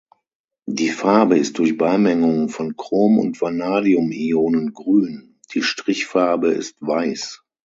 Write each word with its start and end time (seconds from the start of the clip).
Die 0.65 0.89
Farbe 0.89 1.37
ist 1.37 1.59
durch 1.59 1.77
Beimengung 1.77 2.49
von 2.49 2.75
Chrom- 2.75 3.19
und 3.19 3.39
Vanadium-Ionen 3.39 4.73
grün, 4.73 5.37
die 5.53 5.61
Strichfarbe 5.61 6.47
ist 6.53 6.81
weiß. 6.81 7.43